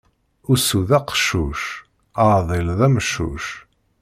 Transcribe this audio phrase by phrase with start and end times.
[0.53, 1.61] Usu d aqeccuc,
[2.27, 3.45] aɛdil d ameccuc.